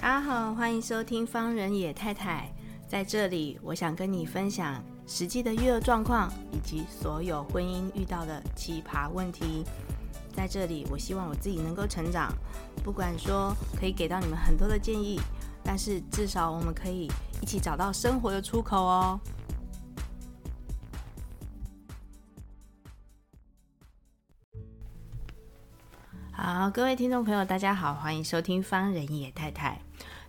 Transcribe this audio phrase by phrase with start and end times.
[0.00, 2.50] 大家好，欢迎收听方人野太太。
[2.88, 9.62] 在这里，我想跟你分享实际的育儿状况，以及所有婚姻遇到的奇葩问题。
[10.32, 12.32] 在这里，我希望我自己能够成长，
[12.82, 15.20] 不管说可以给到你们很多的建议，
[15.62, 17.06] 但是至少我们可以
[17.42, 19.20] 一起找到生活的出口哦。
[26.32, 29.78] 好，各位听众朋友，大家好，欢迎收听方人野太太。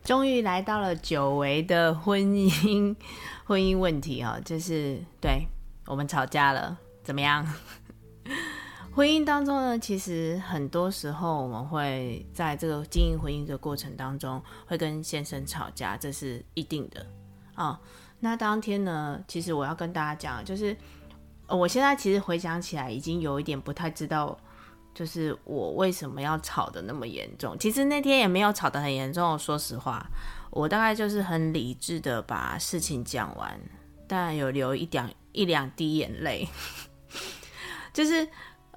[0.03, 2.95] 终于来到了久违的婚姻
[3.45, 5.45] 婚姻问题哦，就是对
[5.85, 7.47] 我们吵架了，怎么样？
[8.93, 17.05] 婚姻当中呢，其实很多时候我们会在这个经营婚姻的过程当中，会跟先生吵架，这是一定的
[17.53, 17.79] 啊、
[18.19, 20.75] 那当天呢，其实我要跟大家讲，就是
[21.47, 24.37] 我现在其实回想起来，已经有一点不太知道。
[24.93, 27.57] 就是我为什么要吵得那么严重？
[27.57, 29.39] 其实那天也没有吵得很严重。
[29.39, 30.05] 说实话，
[30.49, 33.59] 我大概就是很理智的把事情讲完，
[34.07, 36.47] 但有流一点一两滴眼泪。
[37.93, 38.27] 就是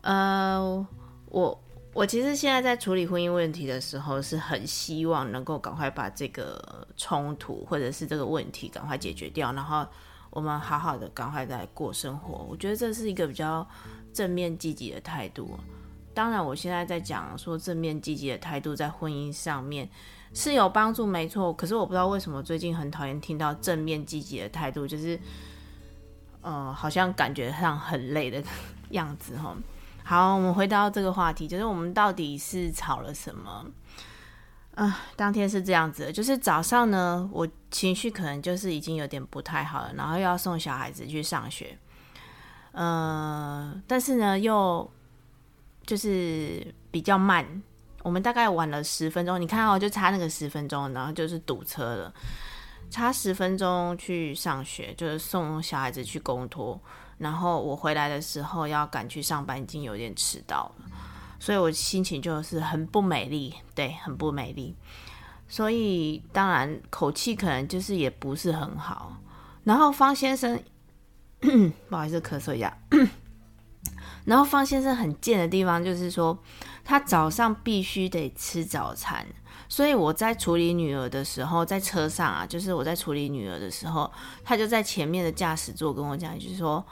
[0.03, 0.87] 呃，
[1.27, 9.87] 我我其实现在在处理婚姻问题的时候，是很希望能够赶快把这个冲突或者是这个问题赶快解决掉，然后
[10.31, 12.47] 我们好好的赶快再过生活。
[12.49, 13.67] 我觉得这是一个比较
[14.13, 15.59] 正面积极的态度。
[16.15, 19.89] 当然，我现在在讲说正面积极的态度在婚姻上面
[20.33, 21.53] 是有帮助，没错。
[21.53, 25.19] 可是我不知道为什么最近很讨厌听到正面积极的态度，就是，
[26.41, 28.43] 呃，好像感觉上很累的
[28.91, 29.57] 样子哈。
[30.05, 33.67] 好，我们回到这个话题，就是我们到底是吵了什么？
[34.77, 41.77] 啊、呃，当天是这样子，就是早上呢，我情绪可能就是已经有点不太好了，然后又要送小孩子去上学，
[42.71, 44.89] 呃，但是呢又。
[45.87, 47.47] 就是比较慢，
[48.03, 49.41] 我们大概晚了十分钟。
[49.41, 52.15] 你看哦，就差那个十分钟，然后就是堵车了，
[52.91, 56.81] 差十分钟去上学，就是送小孩子去公托，
[57.19, 60.87] 然后我回来的时候要赶去上班，已经有点迟到了，
[61.39, 64.75] 所以我心情就是很不美丽，对，很不美丽。
[65.47, 69.17] 所以当然口气可能就是也不是很好。
[69.63, 70.59] 然后方先生，
[71.89, 72.77] 不好意思，咳嗽一下。
[74.25, 76.39] 然后方先生很贱的地方就是说，
[76.83, 79.27] 他早上必须得吃早餐，
[79.69, 84.11] 所以我在处理女儿的时候，在车上啊，就是我在处理女儿的时候，
[84.43, 86.85] 他就在前面的驾驶座跟我讲，就是说，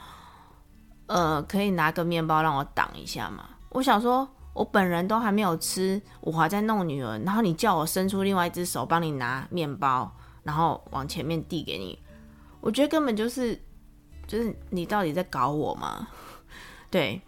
[1.07, 3.49] 呃，可以拿个面包让我挡一下嘛。
[3.69, 11.97] 我想说，我本人都还没有吃，我还在弄女儿，然后你叫我伸出另外一只手帮你拿面包，然后往前面递给你，
[12.61, 13.59] 我觉得根本就是，
[14.27, 16.07] 就是你到底在搞我吗？
[16.93, 17.19] 对，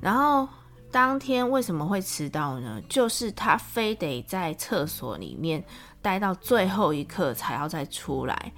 [0.00, 0.48] 然后
[0.90, 2.80] 当天为什么会迟到呢？
[2.88, 5.62] 就是他非得在厕所里面
[6.00, 8.52] 待到最后一刻才要再出来。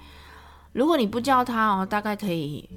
[0.73, 2.71] 如果你不叫他哦，大概可以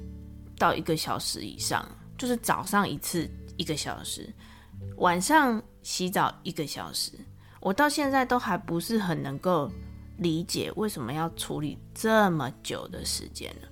[0.58, 1.88] 到一个小时以上。
[2.16, 4.28] 就是早上一次一个小时，
[4.96, 7.12] 晚上洗澡一个小时。
[7.60, 9.70] 我到现在都还不是很能够
[10.16, 13.68] 理解为什么要处理这么久的时间呢？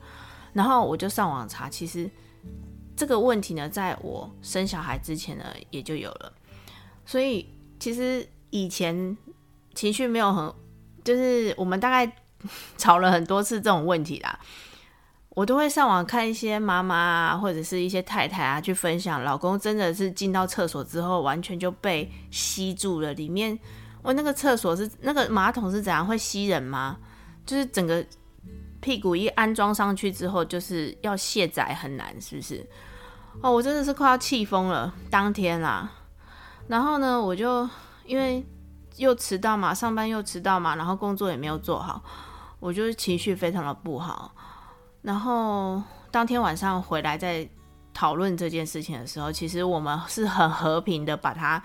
[0.52, 2.08] 然后我就上网查，其实。
[2.96, 6.32] 这个问题呢，在我生小孩之前呢，也就有了。
[7.04, 7.46] 所以
[7.78, 9.16] 其实以前
[9.74, 10.52] 情绪没有很，
[11.04, 12.10] 就是我们大概
[12.78, 14.40] 吵了很多次这种问题啦。
[15.28, 23.12] 我都会上网看一些妈妈啊，或者是一些太太啊，去分享老公真的是进到厕所之后，完全就被吸住了。
[23.12, 23.58] 里面
[24.02, 26.98] 我那个厕所是那个马桶是怎样会吸人吗？
[27.44, 28.04] 就是整个。
[28.78, 32.64] 屁股一安装上去之后，就是要卸载很难，是不是？
[33.42, 34.92] 哦，我真的是快要气疯了。
[35.10, 35.92] 当天啊，
[36.68, 37.68] 然后呢，我就
[38.04, 38.44] 因为
[38.96, 42.02] 又迟到嘛，上班又迟到嘛，然后工作也没有做好，
[42.58, 44.32] 我就情绪非常的不好。
[45.02, 45.80] 然后
[46.10, 47.48] 当天晚上回来再
[47.94, 51.62] 讨论这件事情的时候，其实我们是很和平的把它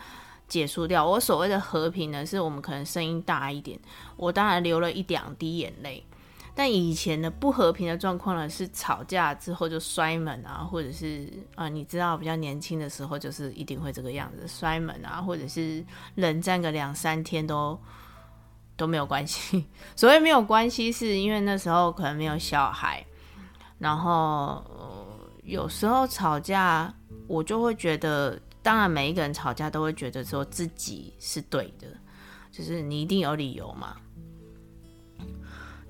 [0.48, 1.04] 结束掉。
[1.04, 3.80] 我所谓的和平呢，是我们可能声音大一点，
[4.18, 6.06] 我当然流了一两滴眼泪。
[6.62, 17.76] 但以前的不和平的状况呢，是吵架之后就摔门啊，或者是啊、你知道比较年轻的时候，就是一定会这个样子，摔门啊，或者是冷战个两三天都
[18.78, 19.66] 都没有关系。
[19.98, 23.04] 所谓没有关系，是因为那时候可能没有小孩，
[23.80, 24.64] 然后、
[25.42, 26.94] 有时候吵架，
[27.26, 31.88] 我就会觉得，当然每一个人吵架都会觉得说自己是对的，
[32.52, 33.98] 就是你一定有理由嘛。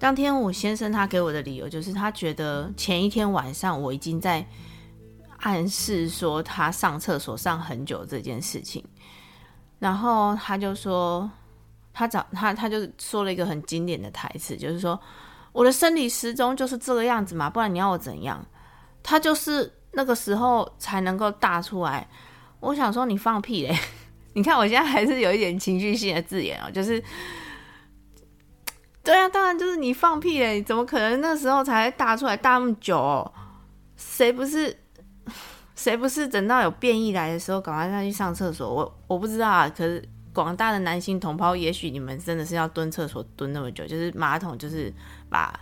[0.01, 4.44] 当天我先生他给我的理由就是他觉得前一天晚上我已经在
[5.38, 8.83] 暗示说他上厕所上很久这件事情，
[9.77, 11.30] 然后他就说
[11.94, 15.00] 他找他他就说了一个很经典的台词，就是说
[15.51, 18.44] 我的生理时钟就是这个样子嘛，不然你要我怎样？
[19.03, 22.09] 他就是那个时候才能够大出来。
[22.59, 23.77] 我想说你放屁嘞！
[24.33, 27.03] 你看我现在还是有一点情绪性的字眼哦，就是
[29.03, 30.62] 对啊，当然就是你放屁嘞！
[30.62, 33.31] 怎么可能那时候才大出来大那么久哦？
[33.98, 34.77] 谁不是
[35.75, 38.71] 谁不是等到有变异来的时候赶快再去上厕所？
[38.71, 44.94] 我我不知道啊，可是广大的男性同胞，也许你们真的是要蹲厕所蹲那么久，就是马桶就是
[45.30, 45.59] 把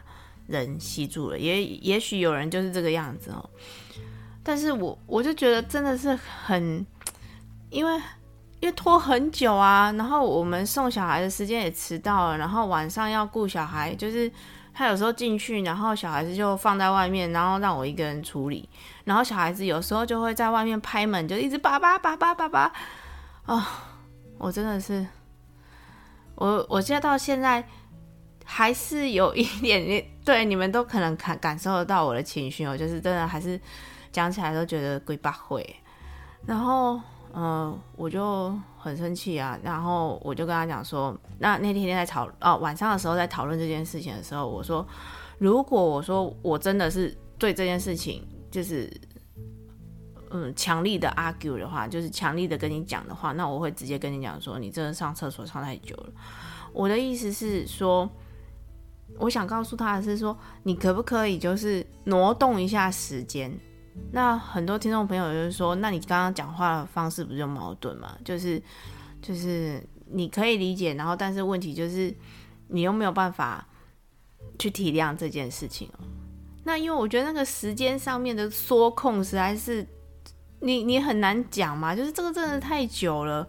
[0.48, 3.50] 人吸住了，也也许有人就是这个样子哦。
[4.44, 6.86] 但是我我就觉得真的是很，
[7.70, 8.02] 因为
[8.60, 14.32] 因为拖很久啊，然后我们送小孩的时间也迟到了，然后晚上要顾小孩，就是
[14.74, 18.68] 他有时候进去，然后小孩子就放在外面，然后让我一个人处理，
[19.06, 22.72] 然后小孩子有时候就会在外面拍门，就一直叭叭叭叭叭叭，
[23.46, 23.64] 哦，
[24.38, 25.06] 我真的是，
[26.36, 27.66] 我我现在到现在
[28.46, 33.60] 还是有一点点，对你们都可能感感受得到我的情绪，我就是真的还是。
[34.12, 35.64] 讲起来都觉得鬼八会，
[36.44, 37.00] 然后
[37.34, 44.86] 嗯、我就很生气啊，然后我就跟他讲说，那那天在讨哦晚上的时候在讨论这件事情的时候，我说，
[45.38, 48.92] 如果我说我真的是对这件事情就是
[50.32, 56.12] 嗯强力的 argue 的话，就是强力的跟你讲的话，那我会直接跟你讲说，你真的上厕所上太久了。
[56.74, 58.10] 我的意思是说，
[59.18, 63.52] 我想告诉他的是说，你可不可以就是挪动一下时间？
[64.12, 68.18] 那很多听众朋友就是说，那你刚刚讲话的方式不是就矛盾吗？
[68.26, 68.62] 就是
[69.22, 72.14] 就是你可以理解，然后但是问题就是
[72.68, 73.68] 你又没有办法
[74.58, 76.00] 去体谅这件事情哦。
[76.64, 79.86] 那因为我觉得那个时间上面的缩控实在是
[80.60, 83.48] 你你很难讲嘛，就是这个真的太久了。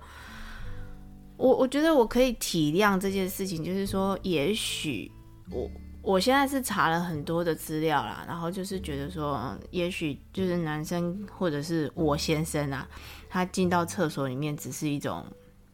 [1.37, 5.11] 我我觉得我可以体谅这件事情，就是说也许
[5.51, 5.71] 我。
[6.03, 12.89] 我现在是查了很多的资料啦，然后就是觉得说，也许就是男生或者是我先生啊，
[13.29, 15.23] 他进到厕所里面只是一种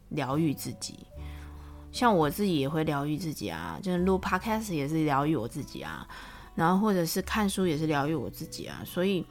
[0.09, 0.99] 疗愈自己，
[1.93, 6.05] 像我自己也会疗愈自己啊，就是录 podcast 也是疗愈我自己啊，
[6.55, 9.25] 然后或者是看书也是疗愈我自己啊，所以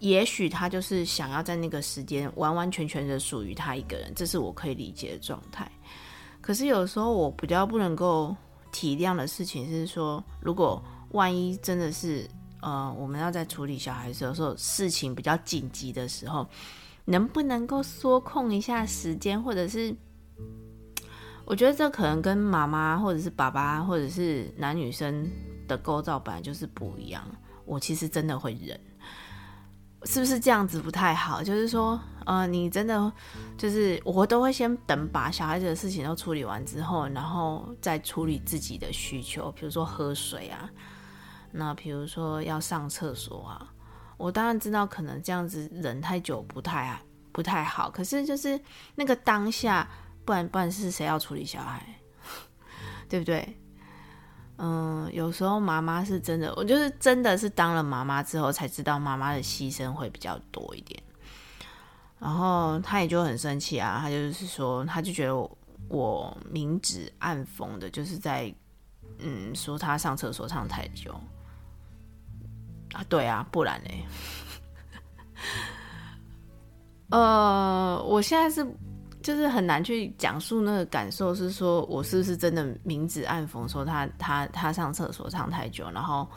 [0.00, 5.70] 也许他就是想要在那个时间完完全全的属于他一个人，这是我可以理解的状态。
[6.40, 8.34] 可是有时候我比较不能够。
[8.74, 10.82] 体谅的事情是说，如果
[11.12, 12.28] 万一真的是
[12.60, 16.44] 呃，我们要在处理小孩的时候，事情比较紧急的时候，
[17.04, 19.94] 能不能够缩控一下时间，或者是
[21.44, 25.30] 我觉得这可能跟妈妈或者是爸爸或者是男女生
[25.68, 27.24] 的构造本来就是不一样。
[27.64, 28.80] 我其实真的会忍。
[30.04, 31.42] 是不是这样子不太好？
[31.42, 33.10] 就是说，呃，你真的
[33.56, 40.68] 就是我都会先等把小孩子的事情都处理完之后，然后再处理自己的需求，比如说喝水啊，
[41.52, 43.70] 那比如说要上厕所啊。
[44.16, 46.96] 我当然知道可能这样子忍太久不太
[47.32, 48.58] 不太好，可是就是
[48.94, 49.88] 那个当下，
[50.24, 51.82] 不然不然是谁要处理小孩，
[53.08, 53.58] 对不对？
[54.56, 61.02] 嗯，有时候妈妈是真的，我就是真的是当了妈妈之后才知道妈妈的牺牲会比较多一点。
[62.20, 65.36] 然后他也就很生气啊，他就是说，他就觉得
[65.88, 68.54] 我，明指暗讽的，就是在
[69.18, 71.12] 嗯说他上厕所上太久
[72.92, 74.04] 啊，对啊，不然嘞，
[77.10, 78.64] 呃，我现在是。
[79.24, 86.28] 就是很难去讲述那个感受，是说我是不是真的明指暗讽，说他他他上厕所上太久，然后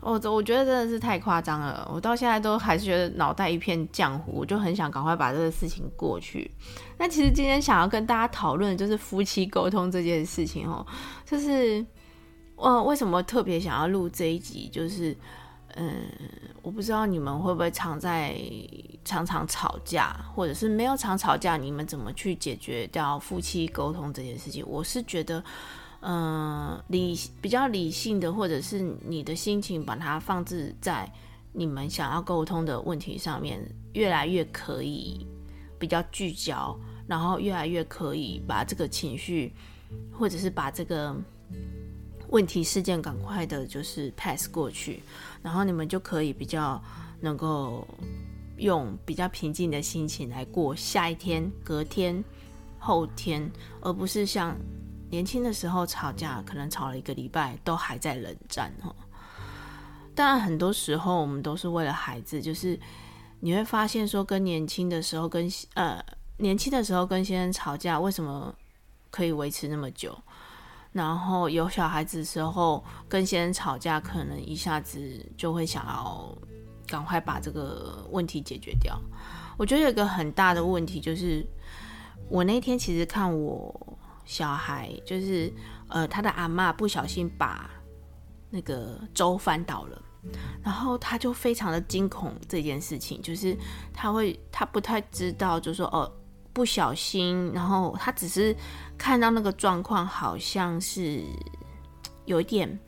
[0.00, 6.48] 我我觉得真的是太夸张了，我到现在都还是觉得脑袋一片浆糊，我就很想赶快把这个事情过去。
[6.96, 10.86] 那其实今天想要跟大家讨论就是夫妻沟通这件事情哦，
[11.26, 11.84] 就是
[12.54, 15.16] 我为什么特别想要录这一集，就是。
[15.76, 16.06] 嗯，
[16.62, 18.36] 我不知道你们会不会常在
[19.04, 24.64] 常常吵架，或者是没有常吵架，你们怎么去解决掉夫妻沟通这件事情？
[24.68, 25.42] 我是觉得，
[26.00, 31.12] 嗯，理比较理性的，或者是你的心情把它放置在
[31.52, 33.60] 你们想要沟通的问题上面，
[33.94, 35.26] 越来越可以
[35.76, 36.78] 比较聚焦，
[37.08, 39.52] 然后越来越可以把这个情绪，
[40.12, 41.16] 或者是把这个。
[42.34, 45.00] 问题事件赶快的，就是 pass 过去，
[45.40, 46.82] 然后你们就可以比较
[47.20, 47.86] 能够
[48.56, 52.24] 用比较平静的心情来过下一天、隔天、
[52.80, 53.48] 后天，
[53.80, 54.56] 而不是像
[55.08, 58.92] 年轻的时候吵架，可能吵了一个礼拜都还在冷战哈。
[60.12, 62.76] 当然，很多时候我们都是为了孩子，就是
[63.38, 66.04] 你会发现说，跟年轻的时候跟呃
[66.38, 68.52] 年轻的时候跟先生吵架，为什么？
[69.10, 70.18] 可以维持那么久。
[70.94, 76.32] 然后有小孩子的时候，跟先生吵架，可能一下子就会想要
[76.86, 78.96] 赶快把这个问题解决掉。
[79.58, 81.44] 我觉得有一个很大的问题就是，
[82.28, 85.52] 我那天其实看我小孩，就是
[85.88, 87.68] 呃他的阿妈不小心把
[88.48, 90.00] 那个粥翻倒了，
[90.62, 93.58] 然后他就非常的惊恐这件事情，就是
[93.92, 96.08] 他会他不太知道，就是说哦。
[96.54, 98.54] 不小心，然后他只是
[98.96, 101.22] 看到那个状况，好像是
[102.24, 102.78] 有一点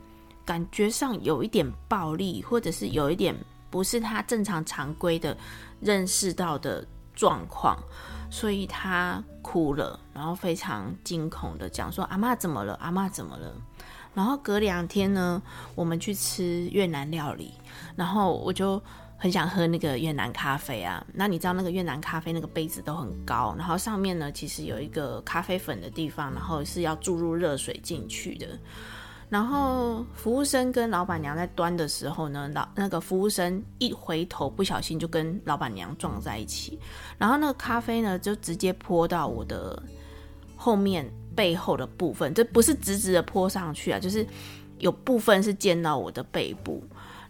[0.44, 3.34] 感觉上有一点暴力，或者是有一点
[3.70, 5.36] 不是他正常常规的
[5.80, 7.78] 认识到的状况，
[8.30, 12.74] 所以他哭了，然后非常惊恐的讲说：“阿嬷怎么了？
[12.80, 13.54] 阿嬷怎么了？”
[14.14, 15.42] 然后隔两天呢，
[15.74, 17.52] 我们去吃越南料理，
[17.94, 18.82] 然后我就。
[19.26, 28.46] 很想喝那个越南咖啡啊，那你知道那个越南咖啡那个杯子都很高，然后上面呢其实有一个咖啡粉的地方，然后是要注入热水进去的。
[29.28, 36.78] 然后服务生跟老板娘在端的时候呢，老那个服务生一回头不小心就跟老板娘撞在一起，
[37.18, 39.82] 然后那个咖啡呢就直接泼到我的
[40.54, 41.04] 后面
[41.34, 44.24] 背后的部分，这不是直直的泼上去啊，就是
[44.78, 46.80] 有部分是溅到我的背部。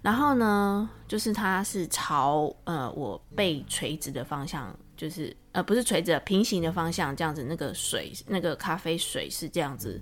[0.07, 10.01] 然后呢，就是它是朝呃我背垂直的方向，就是呃不是垂直平行的方向，这样子那个水那个咖啡水是这样子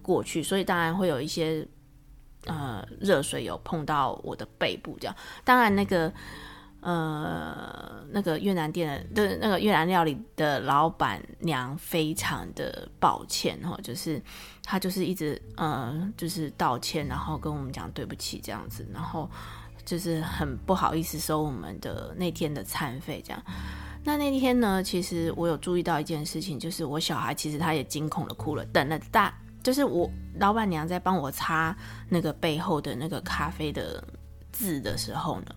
[0.00, 1.68] 过去，所以当然会有一些
[2.46, 5.14] 呃热水有碰到我的背部这样。
[5.44, 6.10] 当然那个
[6.84, 14.22] 呃那个越南店的那个越南料理的老板娘非常的抱歉哈，就是。
[14.66, 19.30] 她就是一直呃，就是道歉，然后跟我们讲对不起这样子，然后
[19.84, 23.42] 就是很不好意思收我们的那天的餐费这样。
[24.02, 28.64] 那那天呢，其实我有注意到一件事情，就是我小孩其实他也惊恐的哭了。
[28.72, 31.76] 等了大，就是我老板娘在帮我擦
[32.08, 34.02] 那个背后的那个咖啡的
[34.50, 35.54] 字的时候呢。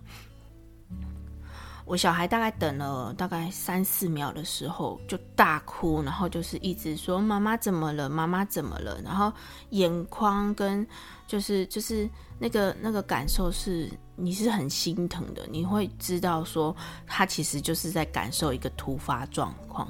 [1.88, 9.32] 我小孩大概等了大概三四秒的时候就大哭，然后就是一直说妈妈怎么了，妈妈怎么了，然后
[9.70, 10.86] 眼眶跟
[11.28, 16.76] 就是就是那个那个感受是你是很心疼的，你会知道说
[17.06, 19.88] 他其实就是在感受一个突发状况，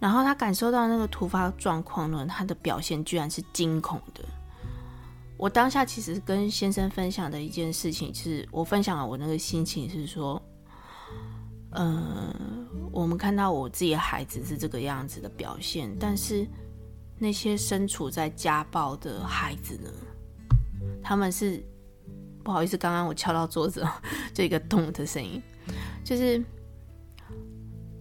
[0.00, 4.24] 然后他感受到那个突发状况呢，他的表现居然是惊恐的。
[5.36, 10.42] 我当下其实跟先生分享的一件事情是，我分享了我那个心情是说。
[11.74, 16.46] 嗯，我们看到我自己的孩子是这个样子的表现，但是
[17.18, 19.90] 那些身处在家暴的孩子呢？
[21.02, 21.64] 他们是
[22.44, 23.86] 不好意思，刚刚我敲到桌子，
[24.34, 25.42] 这个咚的声音，
[26.04, 26.44] 就是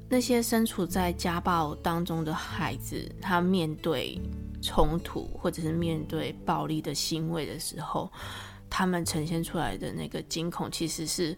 [0.10, 4.20] 那些身处在家暴当中的孩子，他面对
[4.62, 8.12] 冲突或者是面对暴力的行为的时候，
[8.70, 11.38] 他们呈现出来的那个惊恐，其实是。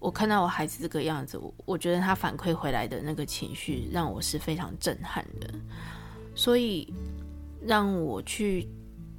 [0.00, 5.52] 我看到我孩子这个样子，我我觉得他反馈回来的那个情绪让我是非常震撼的，
[6.36, 6.92] 所以
[7.60, 8.68] 让我去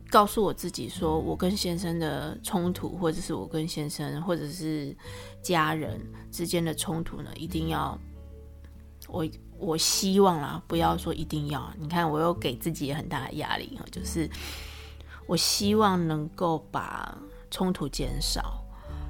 [0.09, 4.95] 告诉我自己说，我跟先生的冲突，或者是我跟先生或者是
[5.41, 5.99] 家人
[6.31, 7.99] 之间的冲突呢，一定要
[9.09, 11.69] 我我希望啦，不要说一定要。
[11.77, 14.29] 你看，我又给自己很大的压力，就是
[15.27, 17.17] 我希望能够把
[17.51, 18.63] 冲突减少，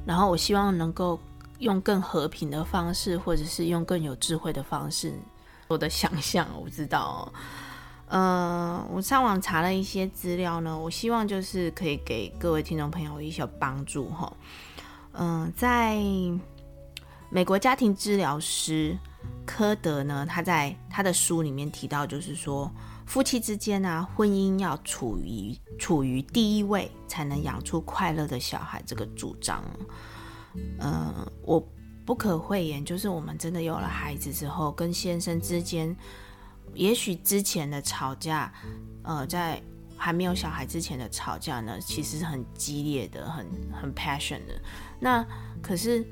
[0.03, 1.19] 然后我希望能够。
[1.59, 5.13] 用更和平的方式，或者是用更有智慧的方式，
[5.67, 7.31] 我的想象我不知道。
[8.07, 14.33] 呃，我上网查了一些资料呢，我希望就是可以给各位听众朋友一些帮助哈。
[15.11, 16.01] 嗯、在
[17.29, 18.97] 美国家庭治疗师
[19.45, 22.71] 科德呢，他在他的书里面提到，就是说
[23.05, 29.63] 夫妻之间啊，婚姻要处于处于第一位，才能养出快乐的小孩，这个主张。
[30.79, 31.65] 嗯，我
[32.05, 35.95] 不可讳言，就是我们真的有了孩子之后，跟先生之间，
[36.73, 38.51] 也许之前的吵架，
[39.03, 39.61] 呃，在
[39.95, 44.59] 还没有小孩之前的吵架呢，其实是很激烈的，很很 passion 的。
[44.99, 45.25] 那
[45.61, 46.03] 可是，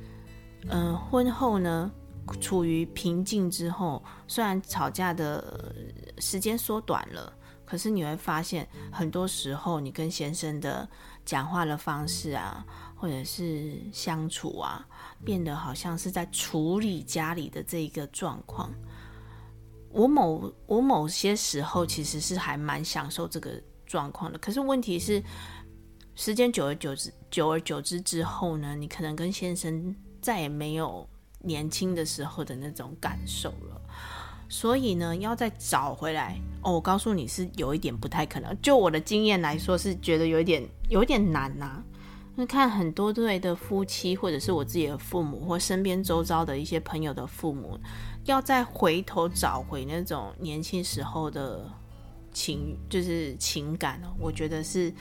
[0.70, 1.92] 嗯、婚后呢，
[2.40, 5.74] 处于平静之后，虽然吵架的
[6.20, 7.34] 时间缩短了，
[7.66, 10.88] 可是你会发现，很多时候你跟先生的
[11.26, 12.64] 讲话的方式啊。
[12.98, 14.86] 或者是相处啊，
[15.24, 18.74] 变得好像是在处理家里的这一个状况。
[19.90, 25.24] 我某我某些时候其实是还蛮享受这个状况的，可是问题是，
[26.16, 31.08] 时间久而久之，久而久之之后呢，你可能跟先生再也没有
[31.40, 33.82] 年轻的时候的那种感受了。
[34.50, 38.56] 所以呢，要再找回来哦，我告诉你是有一点不太可能。
[38.62, 41.84] 就我的经验来说，是觉得有一点有一点难呐、
[42.40, 47.80] 那看很多对的夫妻，或者是我自己的父母，或身边周遭的一些朋友的父母，
[48.26, 51.68] 要再回头找回那种年轻时候的
[52.32, 54.94] 情，就是情感哦，我觉得是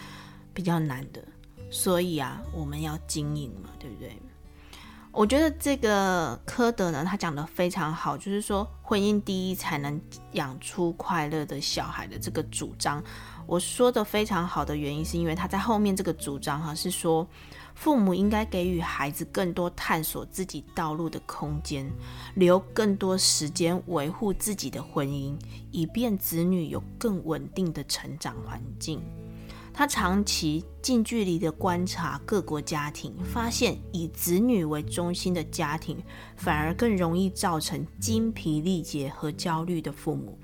[0.55, 1.23] 比较难的。
[1.71, 4.17] 所以啊，我们要经营嘛，对不对？
[5.13, 10.01] 我觉得这个科德呢，他讲得非常好，就是说婚姻第一才能
[10.33, 13.05] 养出快乐的小孩的这个主张。
[13.47, 17.27] 我说的非常好的原因，是因为他在后面这个主张哈，是说
[17.75, 21.91] 父母应该给予孩子更多探索自己道路的空间，
[22.35, 25.39] 留更多时间维护自己的婚姻，
[25.71, 29.01] 以便子女有更稳定的成长环境。
[29.73, 36.03] 他长期近距离的观察各国家庭，发现以子女为中心的家庭，
[36.35, 40.39] 反而更容易造成精疲力竭和焦虑的父母，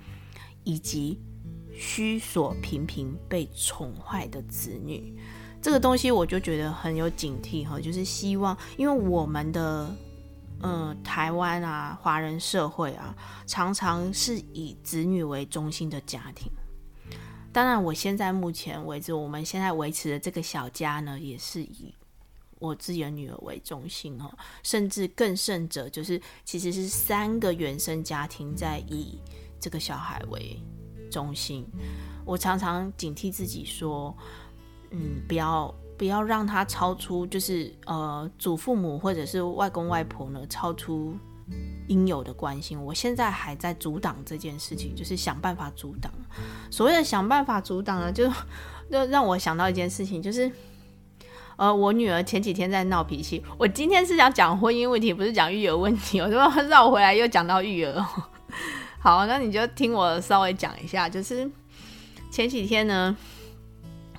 [0.65, 1.19] 以及
[1.75, 5.17] 需索频频被宠坏的子女。
[5.61, 9.95] 这个东西我就觉得很有警惕哈，就是希望，因为我们的
[10.61, 13.15] 呃台湾啊，华人社会啊，
[13.47, 16.51] 常常是以子女为中心的家庭。
[17.53, 21.95] 当然，我现在目前为止，我们现在维持的这个小家呢，也是以
[22.59, 29.21] 我自己的女儿为中心哦，甚至更甚者，就是其实是三个原生家庭在以
[29.61, 30.59] 这个小孩为
[31.13, 31.65] 中心。
[32.25, 34.17] 我常常警惕自己说，
[34.91, 41.15] 嗯，不要不要让他超出，就是呃，祖父母或者是外公外婆呢，超出。
[41.89, 46.11] 应有的关心，我现在还在阻挡这件事情，就是想办法阻挡。
[46.71, 48.27] 所谓的想办法阻挡呢，就
[48.91, 50.51] 就让我想到一件事情，就是
[51.57, 53.45] 呃，我女儿前几天在闹脾气。
[53.59, 56.39] 我今天是想讲婚姻问题，不是讲育儿问题，我就
[56.69, 58.03] 绕回来又讲到育儿。
[59.03, 61.51] 好，那你就听我稍微讲一下，就是
[62.31, 63.17] 前几天呢，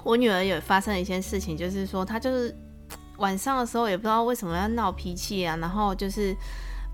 [0.03, 2.53] 我女儿有发生了一件事情，就是说她就是
[3.17, 6.36] 晚上的时候也不知道为什么要闹脾气啊，然后就是。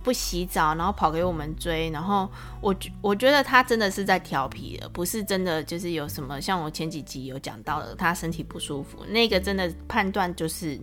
[0.01, 2.27] 不洗澡，然后跑给我们追，然后
[2.61, 10.79] 我我觉得她真的是在调皮的，不是真的就是有什么像我前几集有讲到的，她身体不舒服，那个真的判断就是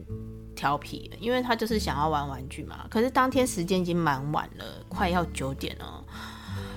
[0.55, 2.87] 调皮，因为他就是想要玩玩具嘛。
[2.91, 6.05] 可是当天时间已经蛮晚了，快要九点了，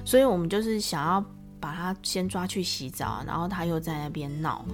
[0.06, 1.24] 所以我们就是想要
[1.60, 4.66] 把他先抓去洗澡，然后他又在那边闹，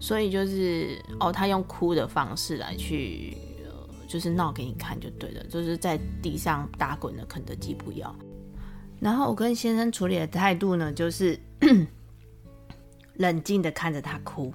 [0.00, 3.36] 所以就是哦，他用哭的方式来去。
[4.08, 8.12] 就是闹给你看就对了，就是在地上打滚的肯德基不要。
[8.98, 11.38] 然后我跟先生处理的态度呢，就是
[13.14, 14.52] 冷静的看着他哭。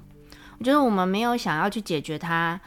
[0.60, 2.60] 我觉得我们没有想要去解决他，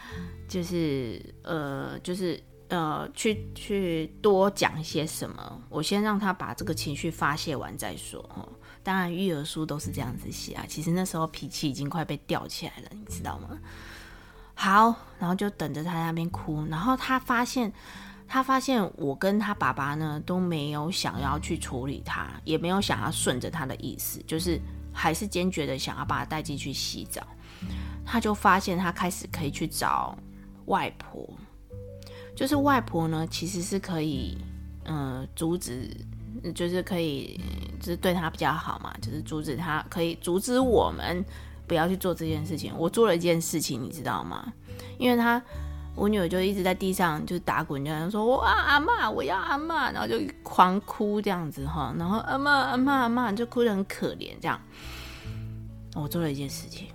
[0.49, 5.63] 就是呃，就是呃，去去多讲些什么。
[5.69, 8.21] 我先让他把这个情绪发泄完再说。
[8.35, 8.49] 哦
[8.85, 10.65] 当然育儿书都是这样子写啊。
[10.67, 13.59] 其实那时候脾气已经快被吊起来了，你知道吗？
[14.55, 17.71] 好，然后就等着他那边哭，然后他发现，
[18.27, 24.59] 他发现我跟他爸爸呢都没有想要去处理他，也没有想要顺着他的意思，就是
[24.91, 27.27] 还是坚决的想要把他带进去洗澡。
[28.07, 30.17] 他就发现他开始可以去找
[30.67, 31.29] 外婆，
[32.39, 34.39] 就是外婆呢其实是可以，
[34.85, 35.91] 嗯、阻止，
[36.55, 37.41] 就是可以，
[37.81, 41.25] 就是对他比较好嘛，就是阻止他，可以阻止我们。
[41.67, 42.73] 不要去做这件事情。
[42.79, 44.53] 我做了一件事情，你知道吗？
[44.99, 45.43] 因为他，
[45.97, 51.93] 我女儿就一直在地上就是打滚，就在说：“我阿嬷，我要阿嬷。”然后就狂哭这样子哈。
[51.99, 54.59] 然后阿嬷，阿嬷，阿嬷就哭得很可怜这样。
[55.97, 56.87] 我做了一件事情，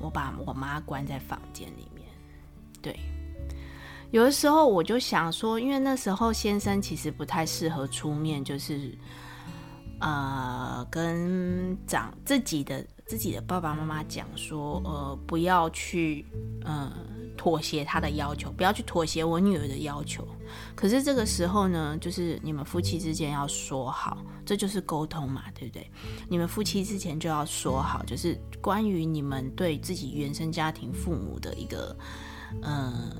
[0.00, 2.06] 我把我妈关在房间里面。
[2.82, 2.98] 对，
[4.12, 8.96] 有的时候我就想说，因为那时候先生其实不太适合出面，就是
[9.98, 12.86] 呃，跟长自己的。
[13.04, 16.24] 自己的爸爸妈妈讲说，呃，不要去，
[16.64, 16.90] 呃，
[17.36, 20.26] 妥协他的要求，不要去妥协我女儿的要求。
[20.74, 25.90] 可是这个时候呢，就是你们夫妻之间要说好，这就是沟通嘛，对不对？
[26.26, 31.94] 你们夫妻之前就要说好，就是关于你们对自己原生家庭父母的一个，
[32.62, 33.12] 呃。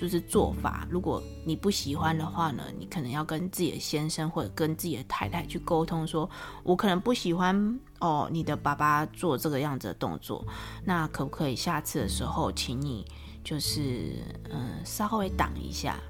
[0.00, 6.28] 就是做法，如果你不喜欢的话呢，你可能要跟自己的先生或者跟自己的太太去沟通说，
[6.62, 10.42] 我可能不喜欢哦，你的爸爸做这个样子的动作，
[10.86, 13.04] 那可不可以下次的时候，请你
[13.44, 16.00] 就是嗯、稍微挡一下，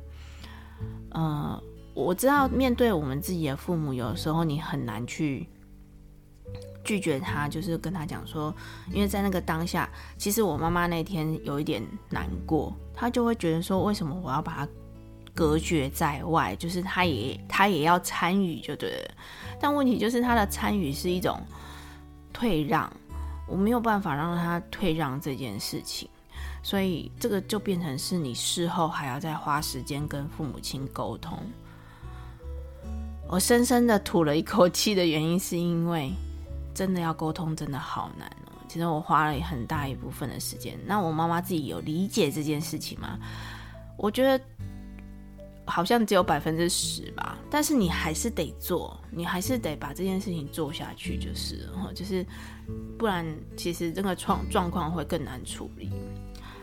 [1.16, 1.60] 嗯、
[1.92, 5.48] 我知道面对我们自己的父母，有时候你很难去。
[6.90, 8.52] 拒绝他，就是跟他讲说，
[8.92, 14.68] 因为在那个当下，其实我妈妈那天有一点难过，她就会觉得说，为什么我要把他
[15.32, 19.14] 隔绝在外，就是他也他也要参与就对了。
[19.60, 21.40] 但问题就是他的参与是一种
[22.32, 22.92] 退让，
[23.46, 26.08] 我没有办法让他退让这件事情，
[26.60, 31.38] 所以这个就变成是你事后还要再花时间跟父母亲沟通。
[33.28, 36.10] 我深深的吐了一口气的原因，是因为
[36.74, 38.52] 真的要沟通真的好难哦。
[38.68, 40.78] 其实我花了很大一部分的时间。
[40.86, 43.18] 那我妈妈自己有理解这件事情吗？
[43.96, 44.44] 我觉得
[45.64, 47.36] 好像只有百分之十吧。
[47.50, 52.24] 但是你还是得做，你还是得把这件事情做下去，就是，就是
[52.96, 55.90] 不然其实这个状状况会更难处理。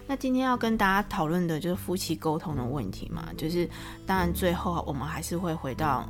[0.07, 3.69] 那今天要跟大家讨论的就是夫妻沟通的问题嘛，就是
[4.05, 6.07] 当然最后我们还是会回到。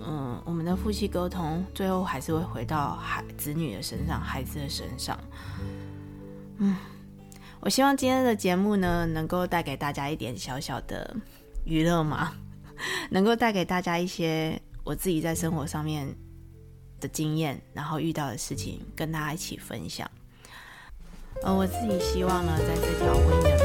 [0.00, 5.18] 嗯，我们的夫妻沟通最后还是会回到孩子女的身上，孩子的身上。
[6.58, 6.76] 嗯，
[7.60, 11.16] 我希望今天的节目呢，能够带给大家一点小小的
[11.64, 12.32] 娱乐嘛，
[13.10, 16.08] 能够带给大家一些我自己在生活上面
[17.00, 20.10] 的经验，然后遇到的事情，跟大家一起分享。
[21.44, 23.57] 呃，我自己希望呢，在这条婚姻的路